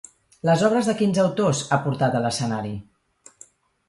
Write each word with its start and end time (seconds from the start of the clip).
Les 0.47 0.61
obres 0.69 0.87
de 0.91 0.95
quins 1.01 1.19
autors 1.23 1.61
ha 1.69 1.79
portat 1.83 2.17
a 2.17 2.21
l'escenari? 2.23 2.73